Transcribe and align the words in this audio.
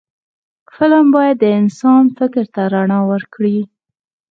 فلم 0.73 1.05
باید 1.15 1.37
د 1.41 1.45
انسان 1.59 2.03
فکر 2.17 2.43
ته 2.53 2.61
رڼا 2.73 2.99
ورکړي 3.11 3.59